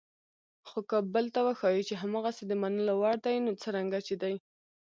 خو 0.67 0.79
که 0.89 0.97
بل 1.13 1.25
ته 1.33 1.39
وښایئ 1.45 1.81
چې 1.89 1.95
هماغسې 2.01 2.43
د 2.47 2.53
منلو 2.61 2.93
وړ 3.01 3.15
دي 3.25 3.35
څرنګه 3.63 3.99
چې 4.07 4.15
دي. 4.21 4.35